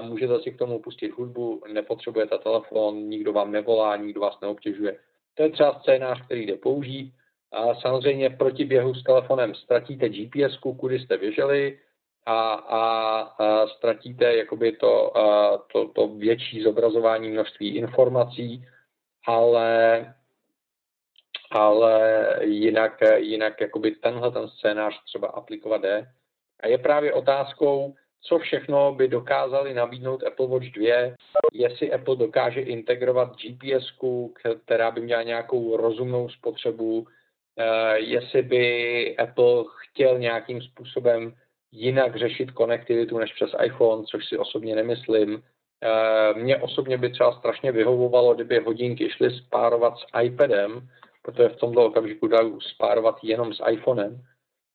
[0.00, 4.98] můžete si k tomu pustit hudbu, nepotřebujete telefon, nikdo vám nevolá, nikdo vás neobtěžuje.
[5.34, 7.12] To je třeba scénář, který jde použít
[7.52, 11.78] a samozřejmě proti běhu s telefonem ztratíte GPS, kudy jste běželi
[12.26, 18.64] a, a, a ztratíte jakoby to, a, to, to větší zobrazování množství informací,
[19.26, 20.14] ale,
[21.50, 26.06] ale jinak, jinak jakoby tenhle ten scénář třeba aplikovat jde.
[26.60, 31.16] A je právě otázkou, co všechno by dokázali nabídnout Apple Watch 2,
[31.52, 33.92] jestli Apple dokáže integrovat GPS,
[34.64, 37.06] která by měla nějakou rozumnou spotřebu,
[37.94, 41.34] jestli by Apple chtěl nějakým způsobem
[41.72, 45.42] jinak řešit konektivitu než přes iPhone, což si osobně nemyslím.
[45.84, 50.88] Eh, mně osobně by třeba strašně vyhovovalo, kdyby hodinky šly spárovat s iPadem,
[51.22, 54.22] protože v tomto okamžiku dají spárovat jenom s iPhonem,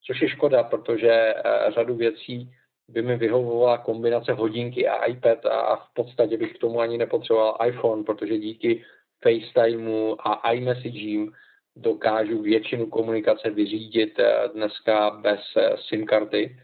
[0.05, 2.51] což je škoda, protože eh, řadu věcí
[2.89, 7.57] by mi vyhovovala kombinace hodinky a iPad a v podstatě bych k tomu ani nepotřeboval
[7.67, 8.85] iPhone, protože díky
[9.23, 11.35] FaceTimeu a iMessaging
[11.77, 16.57] dokážu většinu komunikace vyřídit eh, dneska bez eh, SIM karty.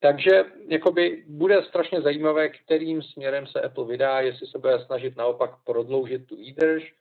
[0.00, 5.50] Takže jakoby bude strašně zajímavé, kterým směrem se Apple vydá, jestli se bude snažit naopak
[5.64, 6.94] prodloužit tu výdrž,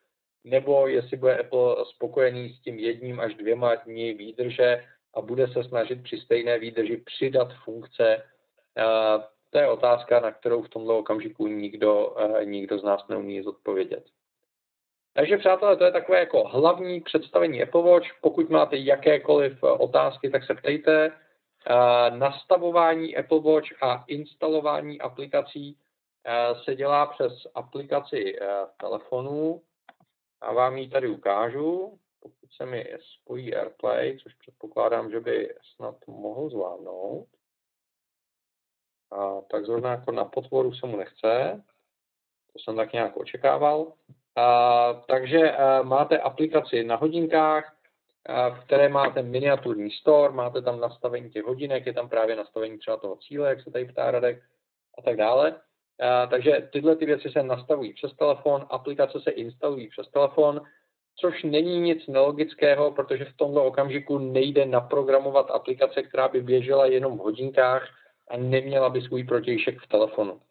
[0.44, 5.64] nebo jestli bude Apple spokojený s tím jedním až dvěma dní výdrže a bude se
[5.64, 8.24] snažit při stejné výdrži přidat funkce.
[8.78, 14.04] Eh, to je otázka, na kterou v tomto okamžiku nikdo, nikdo z nás neumí zodpovědět.
[15.20, 18.08] Takže přátelé, to je takové jako hlavní představení Apple Watch.
[18.22, 21.06] Pokud máte jakékoliv eh, otázky, tak se ptejte.
[21.06, 25.78] Eh, nastavování Apple Watch a instalování aplikací
[26.26, 29.62] eh, se dělá přes aplikaci v telefonu.
[30.42, 32.00] A vám ji tady ukážu.
[32.20, 37.28] Pokud se mi spojí AirPlay, což předpokládám, že by snad mohl zvládnout.
[39.12, 41.64] a, tak zrovna jako na potvoru se mu nechce.
[42.54, 43.94] To jsem tak nějak očekával.
[45.08, 47.76] Takže a, máte aplikaci na hodinkách,
[48.26, 52.78] a, v které máte miniaturní store, máte tam nastavení těch hodinek, je tam právě nastavení
[52.78, 54.44] třeba toho cíle, jak se tady ptá Radek,
[54.98, 55.56] a tak dále.
[56.00, 60.62] A, takže tyhle ty věci se nastavují přes telefon, aplikace se instalují přes telefon,
[61.16, 67.18] což není nic nelogického, protože v tomto okamžiku nejde naprogramovat aplikace, která by běžela jenom
[67.18, 67.90] v hodinkách
[68.30, 70.42] a neměla by svůj protějšek v telefonu.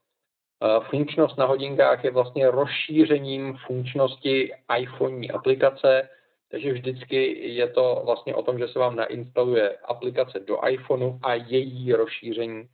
[0.90, 6.08] Funkčnost na hodinkách je vlastně rozšířením funkčnosti iPhone aplikace,
[6.50, 11.34] takže vždycky je to vlastně o tom, že se vám nainstaluje aplikace do iPhoneu a
[11.34, 12.68] její rozšíření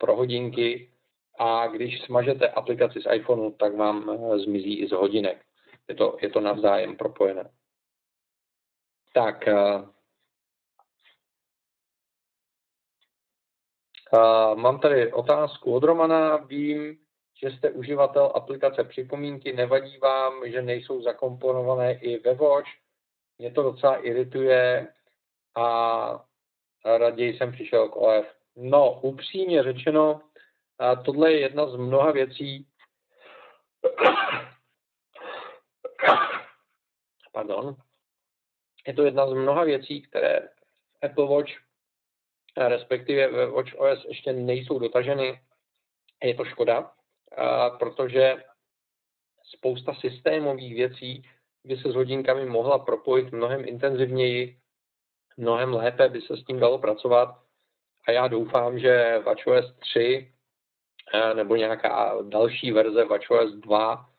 [0.00, 0.88] pro hodinky
[1.38, 5.44] a když smažete aplikaci z iPhoneu, tak vám e, zmizí i z hodinek.
[5.88, 7.50] Je to, je to navzájem propojené.
[9.12, 9.48] Tak,
[14.54, 16.36] mám tady otázku od Romana.
[16.36, 16.98] Vím,
[17.42, 22.68] že jste uživatel aplikace připomínky, nevadí vám, že nejsou zakomponované i ve Watch.
[23.38, 24.88] Mě to docela irituje
[25.56, 26.24] a
[26.84, 28.26] raději jsem přišel k OF.
[28.56, 30.20] No, upřímně řečeno,
[31.04, 32.66] tohle je jedna z mnoha věcí,
[37.32, 37.76] pardon,
[38.86, 40.48] je to jedna z mnoha věcí, které
[41.02, 41.67] Apple Watch,
[42.56, 45.40] respektive ve Watch OS ještě nejsou dotaženy.
[46.22, 46.90] Je to škoda,
[47.78, 48.36] protože
[49.42, 51.22] spousta systémových věcí
[51.64, 54.58] by se s hodinkami mohla propojit mnohem intenzivněji,
[55.36, 57.28] mnohem lépe by se s tím dalo pracovat.
[58.06, 60.32] A já doufám, že WatchOS 3
[61.34, 64.10] nebo nějaká další verze WatchOS 2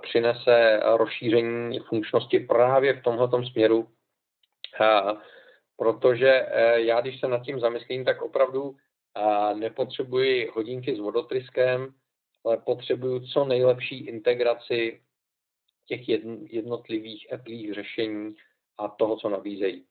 [0.00, 3.88] přinese rozšíření funkčnosti právě v tomto směru,
[5.80, 8.76] protože e, já, když se nad tím zamyslím, tak opravdu
[9.54, 11.94] nepotřebuji hodinky s vodotryskem,
[12.44, 15.00] ale potřebuju co nejlepší integraci
[15.86, 16.08] těch
[16.52, 18.34] jednotlivých Apple řešení
[18.78, 19.84] a toho, co nabízejí.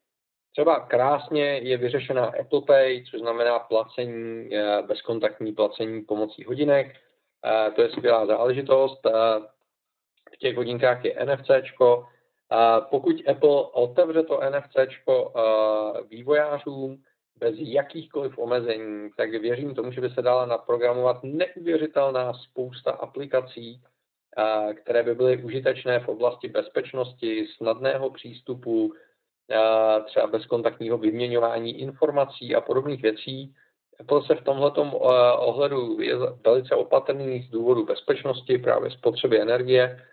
[0.51, 6.95] Třeba krásně je vyřešena Apple Pay, což znamená placení, e, bezkontaktní placení pomocí hodinek.
[7.75, 9.01] To je skvělá záležitost
[10.33, 11.49] v těch hodinkách je NFC.
[12.89, 14.75] Pokud Apple otevře to NFC
[16.09, 17.03] vývojářům
[17.39, 23.81] bez jakýchkoliv omezení, tak věřím tomu, že by se dala naprogramovat neuvěřitelná spousta aplikací,
[24.75, 28.93] které by byly užitečné v oblasti bezpečnosti, snadného přístupu,
[30.05, 33.55] třeba bezkontaktního vyměňování informací a podobných věcí.
[33.99, 34.83] Apple se v tomto
[35.39, 40.05] ohledu je velice opatrný z důvodu bezpečnosti, právě spotřeby energie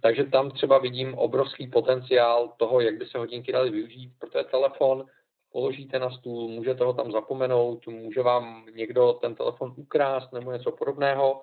[0.00, 5.06] takže tam třeba vidím obrovský potenciál toho, jak by se hodinky daly využít, protože telefon
[5.52, 10.72] položíte na stůl, můžete ho tam zapomenout, může vám někdo ten telefon ukrást nebo něco
[10.72, 11.42] podobného.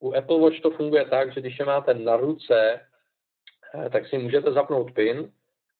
[0.00, 2.80] U Apple Watch to funguje tak, že když je máte na ruce,
[3.74, 5.32] eh, tak si můžete zapnout PIN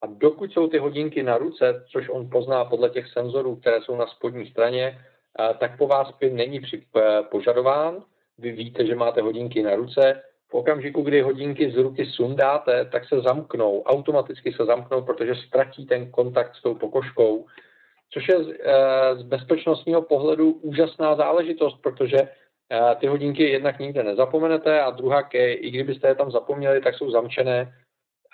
[0.03, 3.97] a dokud jsou ty hodinky na ruce, což on pozná podle těch senzorů, které jsou
[3.97, 4.99] na spodní straně,
[5.41, 8.05] eh, tak po vás PIN není eh, požadován.
[8.39, 13.09] Vy víte, že máte hodinky na ruce, v okamžiku, kdy hodinky z ruky sundáte, tak
[13.09, 17.47] se zamknou, automaticky se zamknou, protože ztratí ten kontakt s tou pokožkou,
[18.11, 24.81] což je eh, z bezpečnostního pohledu úžasná záležitost, protože eh, ty hodinky jednak nikde nezapomenete
[24.81, 27.75] a druhá, i kdybyste je tam zapomněli, tak jsou zamčené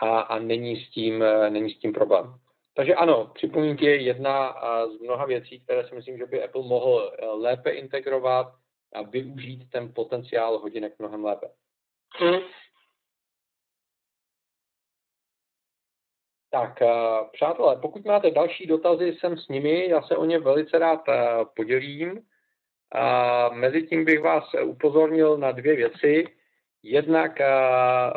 [0.02, 2.34] a, a není, s tím, eh, není s tím problém.
[2.74, 4.56] Takže ano, připomínky je jedna
[4.96, 8.46] z mnoha věcí, které si myslím, že by Apple mohl lépe integrovat
[8.94, 11.46] a využít ten potenciál hodinek mnohem lépe.
[16.56, 16.88] Tak, eh,
[17.32, 21.44] přátelé, pokud máte další dotazy, jsem s nimi, já se o ně velice rád eh,
[21.56, 22.22] podělím.
[22.92, 26.24] A mezi tím bych vás upozornil na dvě věci.
[26.82, 27.46] Jednak eh,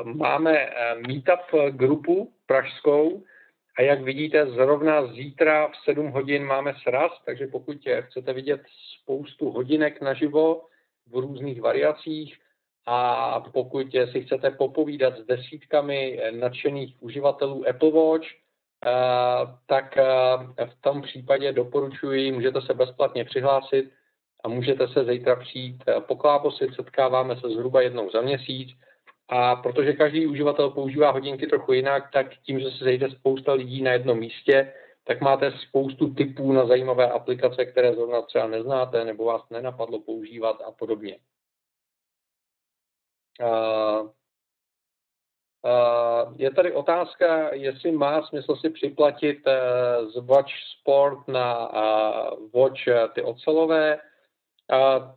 [0.04, 0.70] máme
[1.08, 3.24] meetup grupu pražskou
[3.78, 8.62] a jak vidíte, zrovna zítra v 7 hodin máme sraz, takže pokud chcete vidět
[9.02, 10.66] spoustu hodinek naživo
[11.08, 12.38] v různých variacích,
[12.92, 18.90] a pokud si chcete popovídat s desítkami nadšených uživatelů Apple Watch, eh,
[19.66, 23.92] tak eh, v tom případě doporučuji, můžete se bezplatně přihlásit
[24.44, 28.70] a můžete se zítra přijít eh, pokláposit, setkáváme se zhruba jednou za měsíc
[29.28, 33.82] a protože každý uživatel používá hodinky trochu jinak, tak tím, že se zejde spousta lidí
[33.82, 34.74] na jednom místě,
[35.04, 40.62] tak máte spoustu typů na zajímavé aplikace, které zrovna třeba neznáte nebo vás nenapadlo používat
[40.68, 41.18] a podobně.
[46.36, 49.60] Je tady otázka, jestli má smysl si připlatit eh,
[50.06, 51.72] z Watch Sport na
[52.56, 54.00] Watch eh, ty ocelové.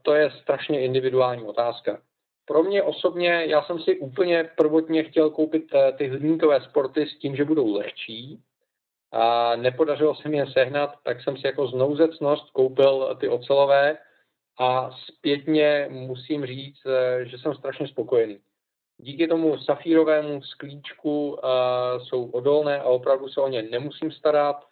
[0.03, 1.99] to je strašně individuální otázka.
[2.45, 7.19] Pro mě osobně, já jsem si úplně prvotně chtěl koupit eh, ty hliníkové sporty s
[7.19, 8.43] tím, že budou lehčí.
[9.13, 13.99] A nepodařilo se mi je sehnat, tak jsem si jako znouzecnost koupil ty ocelové
[14.59, 18.39] a zpětně musím říct, eh, že jsem strašně spokojený.
[18.99, 21.39] Díky tomu safírovému sklíčku uh,
[22.03, 24.65] jsou odolné a opravdu se o ně nemusím starat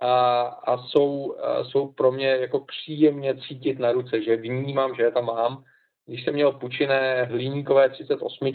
[0.00, 5.02] a, a jsou, uh, jsou pro mě jako příjemně cítit na ruce, že vnímám, že
[5.02, 5.64] je tam mám.
[6.06, 8.54] Když jsem měl pučiné hliníkové 38, uh,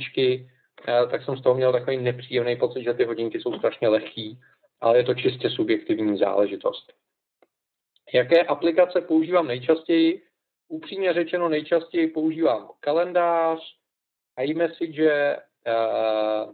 [1.12, 4.40] tak jsem z toho měl takový nepříjemný pocit, že ty hodinky jsou strašně lehký,
[4.82, 6.94] ale je to čistě subjektivní záležitost.
[8.14, 10.27] Jaké aplikace používám nejčastěji?
[10.68, 13.60] Upřímně řečeno nejčastěji používám kalendář,
[14.40, 15.38] iMessage,
[15.68, 16.54] uh,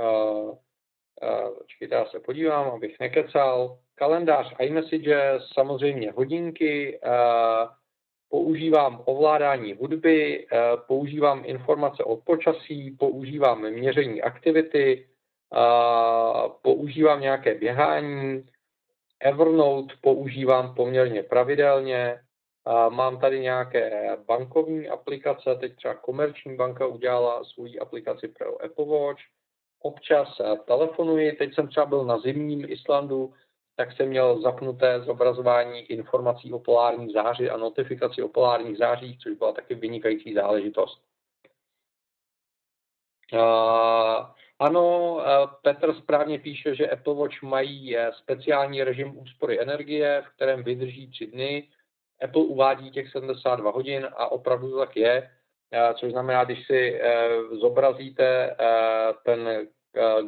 [0.00, 7.68] uh, uh, já se podívám, abych nekecal, kalendář iMessage, samozřejmě hodinky, uh,
[8.28, 15.08] používám ovládání hudby, uh, používám informace od počasí, používám měření aktivity,
[15.52, 18.46] uh, používám nějaké běhání,
[19.20, 22.20] Evernote používám poměrně pravidelně,
[22.88, 29.20] Mám tady nějaké bankovní aplikace, teď třeba Komerční banka udělala svou aplikaci pro Apple Watch.
[29.82, 33.34] Občas telefonuji, teď jsem třeba byl na zimním Islandu,
[33.76, 39.36] tak jsem měl zapnuté zobrazování informací o polárních záři a notifikaci o polárních zářích, což
[39.36, 41.02] byla taky vynikající záležitost.
[43.32, 44.26] Uh,
[44.58, 45.22] ano, uh,
[45.62, 51.26] Petr správně píše, že Apple Watch mají speciální režim úspory energie, v kterém vydrží tři
[51.26, 51.68] dny
[52.22, 55.30] Apple uvádí těch 72 hodin a opravdu to tak je,
[55.72, 57.28] eh, což znamená, když si eh,
[57.60, 59.66] zobrazíte eh, ten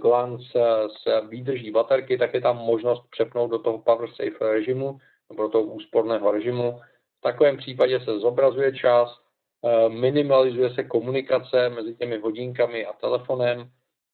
[0.03, 0.43] glanc
[0.87, 4.99] s výdrží baterky, tak je tam možnost přepnout do toho Power Safe režimu,
[5.31, 6.81] nebo do toho úsporného režimu.
[7.19, 9.19] V takovém případě se zobrazuje čas,
[9.89, 13.71] minimalizuje se komunikace mezi těmi hodinkami a telefonem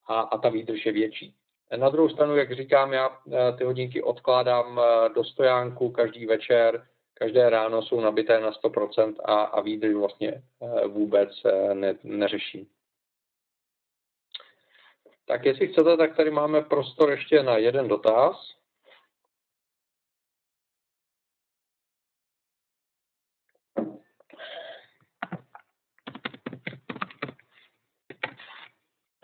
[0.09, 1.35] a, a ta výdrž je větší.
[1.77, 3.19] Na druhou stranu, jak říkám, já
[3.59, 4.81] ty hodinky odkládám
[5.15, 6.83] do stojánku každý večer,
[7.19, 12.69] každé ráno jsou nabité na 100% a, a výdrž vlastně eh, vůbec eh, ne, neřeší.
[15.27, 18.55] Tak jestli chcete, tak tady máme prostor ještě na jeden dotaz.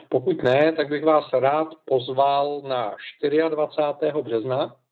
[0.08, 2.96] Pokud ne, tak bych vás rád pozval na
[3.50, 4.22] 24.
[4.22, 4.83] března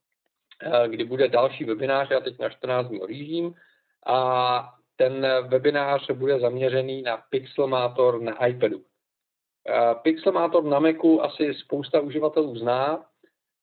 [0.87, 3.55] kdy bude další webinář, já teď na 14 dní odjíždím,
[4.05, 8.81] a ten webinář bude zaměřený na Pixelmator na iPadu.
[9.69, 13.05] Eh, Pixelmator na Macu asi spousta uživatelů zná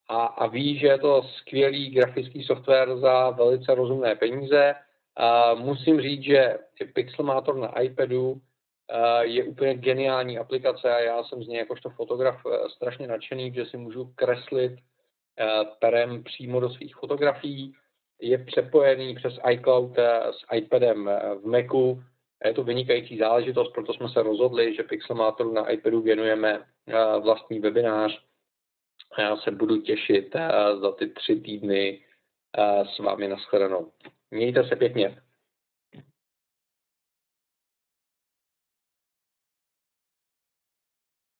[0.09, 4.75] a, a ví, že je to skvělý grafický software za velice rozumné peníze.
[5.17, 6.57] A musím říct, že
[6.93, 8.35] Pixelmator na iPadu
[8.91, 12.35] eh, je úplně geniální aplikace a já jsem z něj jakožto fotograf
[12.75, 14.90] strašně nadšený, že si můžu kreslit Eh,
[15.79, 17.73] perem přímo do svých fotografií,
[18.21, 22.03] je přepojený přes iCloud eh, s iPadem eh, v Macu.
[22.45, 26.65] Je to vynikající záležitost, proto jsme se rozhodli, že Pixelmatoru na iPadu věnujeme
[27.23, 28.21] vlastní webinář.
[29.19, 30.35] Já se budu těšit
[30.81, 32.05] za ty tři týdny
[32.95, 33.91] s vámi na shledanou.
[34.31, 35.21] Mějte se pěkně.